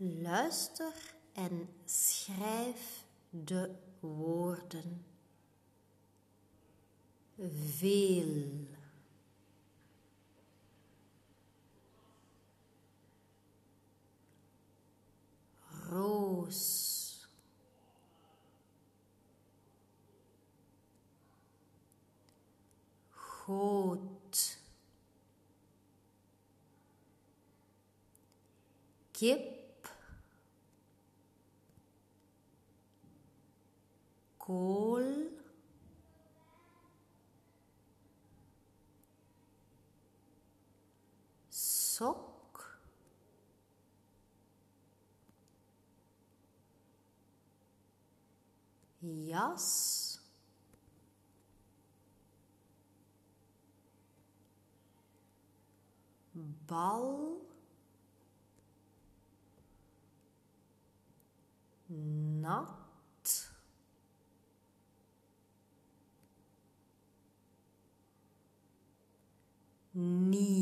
Luister 0.00 0.92
en 1.32 1.68
schrijf 1.84 3.04
de 3.30 3.74
woorden. 4.00 5.04
Veel. 7.76 8.66
Roos. 15.88 17.28
Goot. 23.10 24.58
Kip. 29.10 29.57
coal 34.48 35.04
sock. 41.50 42.78
Yes. 49.02 50.20
Ball. 56.66 57.36
Knock 61.90 62.87
nie 69.98 70.57